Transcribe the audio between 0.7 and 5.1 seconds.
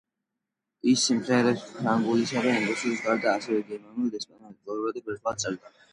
ის სიმღერებს, ფრანგულისა და ინგლისურის გარდა, ასევე გერმანულად, ესპანურად, იტალიურად და